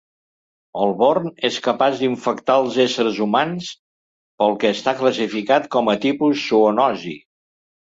El 0.85 0.93
"Borm" 1.01 1.27
és 1.49 1.59
capaç 1.67 1.99
d'infectar 2.03 2.55
els 2.63 2.79
éssers 2.85 3.21
humans, 3.27 3.69
pel 4.43 4.59
que 4.65 4.73
està 4.79 4.97
classificat 5.05 5.71
com 5.79 5.95
a 5.97 5.99
tipus 6.09 6.45
zoonosi. 6.51 7.17